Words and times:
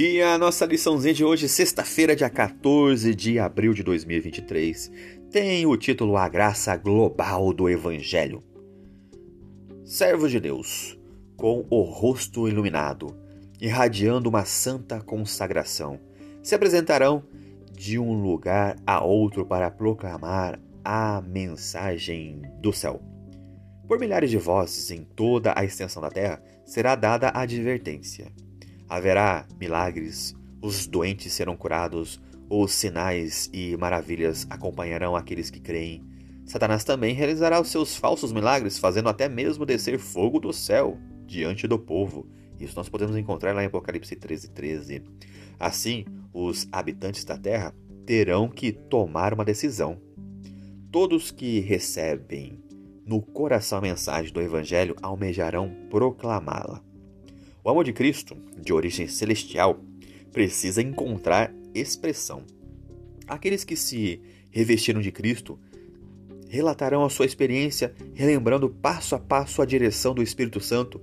E 0.00 0.22
a 0.22 0.38
nossa 0.38 0.64
liçãozinha 0.64 1.12
de 1.12 1.24
hoje, 1.24 1.48
sexta-feira, 1.48 2.14
dia 2.14 2.30
14 2.30 3.12
de 3.16 3.36
abril 3.40 3.74
de 3.74 3.82
2023, 3.82 4.92
tem 5.28 5.66
o 5.66 5.76
título 5.76 6.16
A 6.16 6.28
Graça 6.28 6.76
Global 6.76 7.52
do 7.52 7.68
Evangelho. 7.68 8.40
Servos 9.84 10.30
de 10.30 10.38
Deus, 10.38 10.96
com 11.36 11.66
o 11.68 11.82
rosto 11.82 12.46
iluminado, 12.46 13.12
irradiando 13.60 14.28
uma 14.28 14.44
santa 14.44 15.00
consagração, 15.00 15.98
se 16.44 16.54
apresentarão 16.54 17.24
de 17.72 17.98
um 17.98 18.22
lugar 18.22 18.76
a 18.86 19.02
outro 19.02 19.44
para 19.44 19.68
proclamar 19.68 20.60
a 20.84 21.20
mensagem 21.22 22.42
do 22.62 22.72
céu. 22.72 23.02
Por 23.88 23.98
milhares 23.98 24.30
de 24.30 24.38
vozes 24.38 24.92
em 24.92 25.02
toda 25.02 25.52
a 25.56 25.64
extensão 25.64 26.00
da 26.00 26.08
terra 26.08 26.40
será 26.64 26.94
dada 26.94 27.30
a 27.30 27.40
advertência 27.40 28.30
Haverá 28.88 29.46
milagres, 29.60 30.34
os 30.62 30.86
doentes 30.86 31.32
serão 31.32 31.56
curados, 31.56 32.20
os 32.48 32.72
sinais 32.72 33.50
e 33.52 33.76
maravilhas 33.76 34.46
acompanharão 34.48 35.14
aqueles 35.14 35.50
que 35.50 35.60
creem. 35.60 36.02
Satanás 36.46 36.82
também 36.82 37.14
realizará 37.14 37.60
os 37.60 37.68
seus 37.68 37.94
falsos 37.94 38.32
milagres, 38.32 38.78
fazendo 38.78 39.10
até 39.10 39.28
mesmo 39.28 39.66
descer 39.66 39.98
fogo 39.98 40.40
do 40.40 40.52
céu 40.52 40.98
diante 41.26 41.68
do 41.68 41.78
povo. 41.78 42.26
Isso 42.58 42.74
nós 42.74 42.88
podemos 42.88 43.14
encontrar 43.16 43.54
lá 43.54 43.62
em 43.62 43.66
Apocalipse 43.66 44.16
13, 44.16 44.50
13. 44.50 45.02
Assim, 45.60 46.06
os 46.32 46.66
habitantes 46.72 47.24
da 47.24 47.36
terra 47.36 47.74
terão 48.06 48.48
que 48.48 48.72
tomar 48.72 49.34
uma 49.34 49.44
decisão. 49.44 50.00
Todos 50.90 51.30
que 51.30 51.60
recebem 51.60 52.58
no 53.04 53.20
coração 53.20 53.78
a 53.78 53.82
mensagem 53.82 54.32
do 54.32 54.40
Evangelho 54.40 54.96
almejarão 55.02 55.70
proclamá-la. 55.90 56.87
O 57.68 57.70
amor 57.70 57.84
de 57.84 57.92
Cristo, 57.92 58.34
de 58.58 58.72
origem 58.72 59.06
celestial, 59.08 59.78
precisa 60.32 60.80
encontrar 60.80 61.52
expressão. 61.74 62.42
Aqueles 63.26 63.62
que 63.62 63.76
se 63.76 64.22
revestiram 64.50 65.02
de 65.02 65.12
Cristo 65.12 65.60
relatarão 66.48 67.04
a 67.04 67.10
sua 67.10 67.26
experiência, 67.26 67.94
relembrando 68.14 68.70
passo 68.70 69.14
a 69.14 69.18
passo 69.18 69.60
a 69.60 69.66
direção 69.66 70.14
do 70.14 70.22
Espírito 70.22 70.60
Santo, 70.60 70.98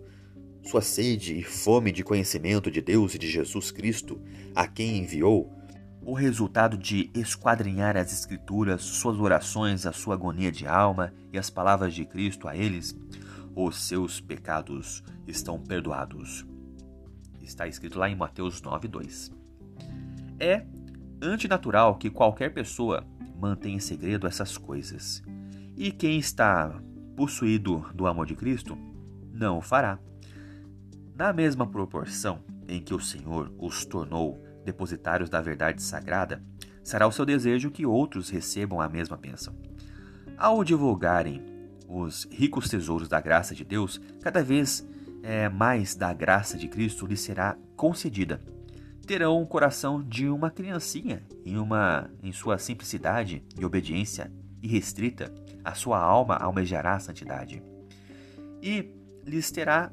sua 0.64 0.82
sede 0.82 1.38
e 1.38 1.44
fome 1.44 1.92
de 1.92 2.04
conhecimento 2.04 2.72
de 2.72 2.82
Deus 2.82 3.14
e 3.14 3.20
de 3.20 3.30
Jesus 3.30 3.70
Cristo, 3.70 4.20
a 4.56 4.68
quem 4.68 4.98
enviou, 4.98 5.54
o 6.02 6.16
resultado 6.16 6.80
de 6.80 7.12
esquadrinhar 7.14 7.96
as 7.96 8.12
Escrituras, 8.12 8.82
suas 8.82 9.20
orações, 9.20 9.86
a 9.86 9.92
sua 9.92 10.16
agonia 10.16 10.52
de 10.52 10.66
alma 10.66 11.14
e 11.32 11.38
as 11.38 11.52
palavras 11.52 11.94
de 11.94 12.06
Cristo 12.06 12.48
a 12.48 12.58
eles, 12.58 12.98
os 13.56 13.88
seus 13.88 14.20
pecados 14.20 15.04
estão 15.28 15.60
perdoados. 15.60 16.55
Está 17.46 17.68
escrito 17.68 18.00
lá 18.00 18.10
em 18.10 18.16
Mateus 18.16 18.60
9:2. 18.60 19.32
É 20.40 20.66
antinatural 21.22 21.96
que 21.96 22.10
qualquer 22.10 22.52
pessoa 22.52 23.06
mantenha 23.40 23.76
em 23.76 23.80
segredo 23.80 24.26
essas 24.26 24.58
coisas. 24.58 25.22
E 25.78 25.92
quem 25.92 26.18
está 26.18 26.82
possuído 27.16 27.86
do 27.94 28.08
amor 28.08 28.26
de 28.26 28.36
Cristo 28.36 28.78
não 29.32 29.60
o 29.60 29.62
fará. 29.62 30.00
Na 31.16 31.32
mesma 31.32 31.68
proporção 31.68 32.44
em 32.68 32.82
que 32.82 32.94
o 32.94 33.00
Senhor 33.00 33.54
os 33.58 33.86
tornou 33.86 34.44
depositários 34.66 35.30
da 35.30 35.40
verdade 35.40 35.84
sagrada, 35.84 36.44
será 36.84 37.08
o 37.08 37.12
seu 37.12 37.26
desejo 37.26 37.70
que 37.70 37.86
outros 37.86 38.30
recebam 38.30 38.82
a 38.82 38.90
mesma 38.90 39.16
bênção. 39.16 39.56
Ao 40.36 40.64
divulgarem 40.64 41.42
os 41.88 42.26
ricos 42.32 42.68
tesouros 42.68 43.08
da 43.08 43.22
graça 43.22 43.54
de 43.54 43.64
Deus, 43.64 44.02
cada 44.22 44.44
vez 44.44 44.86
é, 45.26 45.50
mais 45.50 45.96
da 45.96 46.14
graça 46.14 46.56
de 46.56 46.68
Cristo 46.68 47.08
lhe 47.08 47.18
será 47.18 47.58
concedida. 47.76 48.40
Terão 49.08 49.42
o 49.42 49.48
coração 49.48 50.02
de 50.02 50.30
uma 50.30 50.52
criancinha 50.52 51.24
em, 51.44 51.58
uma, 51.58 52.12
em 52.22 52.32
sua 52.32 52.60
simplicidade 52.60 53.44
e 53.60 53.66
obediência 53.66 54.32
irrestrita, 54.62 55.34
a 55.64 55.74
sua 55.74 56.00
alma 56.00 56.36
almejará 56.36 56.94
a 56.94 57.00
santidade. 57.00 57.62
E 58.62 58.92
lhes 59.26 59.50
terá 59.50 59.90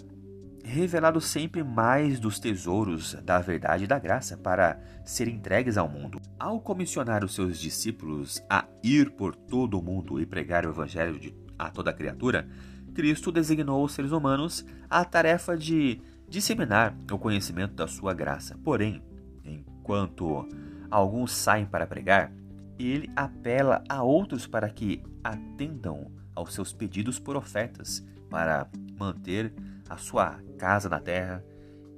revelado 0.64 1.20
sempre 1.20 1.64
mais 1.64 2.20
dos 2.20 2.38
tesouros 2.38 3.14
da 3.24 3.38
verdade 3.38 3.84
e 3.84 3.86
da 3.86 3.98
graça 3.98 4.36
para 4.36 4.78
serem 5.04 5.36
entregues 5.36 5.78
ao 5.78 5.88
mundo. 5.88 6.20
Ao 6.38 6.60
comissionar 6.60 7.24
os 7.24 7.34
seus 7.34 7.58
discípulos 7.58 8.42
a 8.50 8.66
ir 8.82 9.10
por 9.10 9.34
todo 9.34 9.78
o 9.78 9.82
mundo 9.82 10.20
e 10.20 10.26
pregar 10.26 10.66
o 10.66 10.70
evangelho 10.70 11.18
de, 11.18 11.34
a 11.58 11.70
toda 11.70 11.92
criatura, 11.92 12.46
Cristo 12.94 13.32
designou 13.32 13.84
os 13.84 13.92
seres 13.92 14.12
humanos 14.12 14.64
à 14.88 15.04
tarefa 15.04 15.56
de 15.56 16.00
disseminar 16.28 16.96
o 17.10 17.18
conhecimento 17.18 17.74
da 17.74 17.86
sua 17.86 18.14
graça. 18.14 18.58
Porém, 18.62 19.02
enquanto 19.44 20.48
alguns 20.90 21.32
saem 21.32 21.66
para 21.66 21.86
pregar, 21.86 22.32
ele 22.78 23.10
apela 23.14 23.82
a 23.88 24.02
outros 24.02 24.46
para 24.46 24.68
que 24.68 25.02
atendam 25.22 26.10
aos 26.34 26.54
seus 26.54 26.72
pedidos 26.72 27.18
por 27.18 27.36
ofertas 27.36 28.04
para 28.30 28.68
manter 28.98 29.52
a 29.88 29.96
sua 29.96 30.40
casa 30.58 30.88
na 30.88 30.98
terra. 30.98 31.44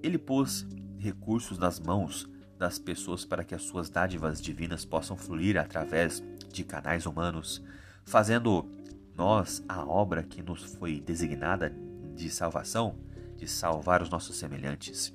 Ele 0.02 0.18
pôs 0.18 0.66
recursos 0.98 1.58
nas 1.58 1.78
mãos 1.78 2.28
das 2.58 2.78
pessoas 2.78 3.24
para 3.24 3.44
que 3.44 3.54
as 3.54 3.62
suas 3.62 3.90
dádivas 3.90 4.40
divinas 4.40 4.84
possam 4.84 5.16
fluir 5.16 5.58
através 5.58 6.22
de 6.52 6.64
canais 6.64 7.06
humanos, 7.06 7.62
fazendo 8.04 8.68
nós 9.16 9.62
a 9.68 9.84
obra 9.84 10.22
que 10.22 10.42
nos 10.42 10.64
foi 10.64 11.00
designada 11.00 11.74
de 12.14 12.30
salvação, 12.30 12.96
de 13.36 13.48
salvar 13.48 14.02
os 14.02 14.10
nossos 14.10 14.36
semelhantes. 14.36 15.14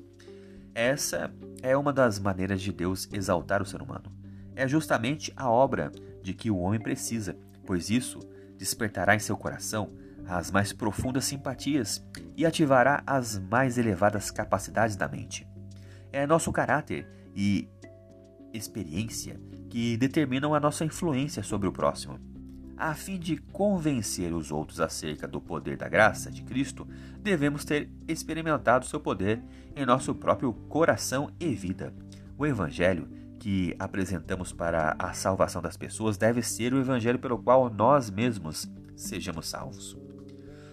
Essa 0.74 1.34
é 1.62 1.76
uma 1.76 1.92
das 1.92 2.20
maneiras 2.20 2.62
de 2.62 2.72
Deus 2.72 3.08
exaltar 3.12 3.62
o 3.62 3.66
ser 3.66 3.82
humano. 3.82 4.12
É 4.56 4.68
justamente 4.68 5.34
a 5.36 5.50
obra 5.50 5.92
de 6.22 6.34
que 6.34 6.52
o 6.52 6.58
homem 6.58 6.80
precisa, 6.80 7.38
pois 7.66 7.90
isso 7.90 8.20
despertará 8.58 9.16
em 9.16 9.20
seu 9.20 9.38
coração 9.38 9.90
as 10.28 10.52
mais 10.52 10.72
profundas 10.72 11.26
simpatias 11.26 12.06
e 12.38 12.46
ativará 12.46 13.02
as 13.06 13.40
mais 13.40 13.78
elevadas 13.78 14.30
capacidades 14.30 14.96
da 14.96 15.08
mente. 15.08 15.48
É 16.12 16.28
nosso 16.28 16.52
caráter 16.52 17.08
e 17.36 17.68
experiência 18.54 19.40
que 19.70 19.98
determinam 19.98 20.54
a 20.54 20.60
nossa 20.60 20.86
influência 20.86 21.42
sobre 21.42 21.68
o 21.68 21.72
próximo. 21.72 22.29
A 22.80 22.94
fim 22.94 23.20
de 23.20 23.36
convencer 23.36 24.34
os 24.34 24.54
outros 24.54 24.80
acerca 24.80 25.28
do 25.28 25.42
poder 25.42 25.76
da 25.76 25.90
graça 25.90 26.32
de 26.32 26.44
Cristo, 26.44 26.88
devemos 27.22 27.66
ter 27.66 27.90
experimentado 28.08 28.86
seu 28.86 29.02
poder 29.02 29.44
em 29.76 29.86
nosso 29.86 30.16
próprio 30.16 30.54
coração 30.70 31.30
e 31.38 31.54
vida. 31.54 31.94
O 32.38 32.46
Evangelho 32.46 33.06
que 33.38 33.76
apresentamos 33.78 34.54
para 34.54 34.96
a 34.98 35.12
salvação 35.12 35.62
das 35.62 35.76
pessoas 35.76 36.18
deve 36.18 36.42
ser 36.42 36.74
o 36.74 36.80
Evangelho 36.80 37.20
pelo 37.20 37.38
qual 37.38 37.70
nós 37.70 38.10
mesmos 38.10 38.66
sejamos 38.96 39.50
salvos. 39.50 39.98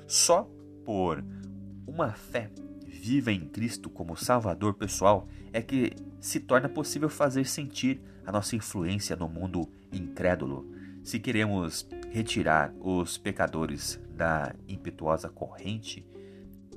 Só 0.07 0.49
por 0.85 1.25
uma 1.89 2.13
fé 2.13 2.53
viva 2.87 3.33
em 3.33 3.49
Cristo 3.49 3.91
como 3.91 4.17
Salvador 4.17 4.75
pessoal 4.75 5.27
é 5.53 5.61
que 5.61 5.91
se 6.21 6.39
torna 6.39 6.69
possível 6.69 7.09
fazer 7.09 7.47
sentir 7.47 8.01
a 8.25 8.31
nossa 8.31 8.55
influência 8.55 9.17
no 9.17 9.29
mundo 9.29 9.69
incrédulo. 9.93 10.71
Se 11.05 11.21
queremos 11.21 11.87
retirar 12.17 12.73
os 12.81 13.19
pecadores 13.19 14.01
da 14.09 14.55
impetuosa 14.67 15.29
corrente, 15.29 16.03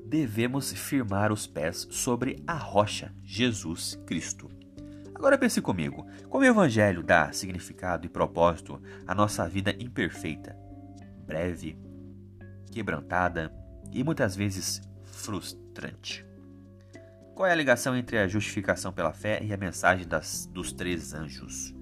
devemos 0.04 0.70
firmar 0.70 1.32
os 1.32 1.46
pés 1.46 1.88
sobre 1.90 2.42
a 2.46 2.52
rocha, 2.52 3.10
Jesus 3.24 3.98
Cristo. 4.04 4.50
Agora 5.14 5.38
pense 5.38 5.62
comigo: 5.62 6.06
como 6.28 6.44
o 6.44 6.46
Evangelho 6.46 7.02
dá 7.02 7.32
significado 7.32 8.04
e 8.04 8.10
propósito 8.10 8.82
à 9.06 9.14
nossa 9.14 9.48
vida 9.48 9.74
imperfeita, 9.78 10.54
breve, 11.26 11.78
quebrantada 12.70 13.50
e 13.90 14.04
muitas 14.04 14.36
vezes 14.36 14.82
frustrante. 15.04 16.22
Qual 17.34 17.46
é 17.46 17.52
a 17.52 17.56
ligação 17.56 17.96
entre 17.96 18.18
a 18.18 18.28
justificação 18.28 18.92
pela 18.92 19.14
fé 19.14 19.42
e 19.42 19.54
a 19.54 19.56
mensagem 19.56 20.06
das, 20.06 20.44
dos 20.44 20.70
três 20.70 21.14
anjos? 21.14 21.74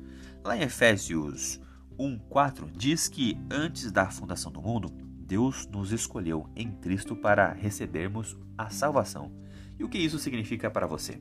Lá 0.45 0.57
em 0.57 0.63
Efésios 0.63 1.61
1,4 1.99 2.71
diz 2.73 3.09
que 3.09 3.37
antes 3.51 3.91
da 3.91 4.09
fundação 4.11 4.53
do 4.53 4.63
mundo, 4.63 4.89
Deus 5.29 5.67
nos 5.67 5.93
escolheu 5.93 6.49
em 6.55 6.71
Cristo 6.71 7.17
para 7.17 7.53
recebermos 7.53 8.37
a 8.57 8.71
salvação. 8.71 9.33
E 9.79 9.85
o 9.85 9.89
que 9.89 9.99
isso 9.99 10.19
significa 10.19 10.71
para 10.71 10.87
você? 10.87 11.21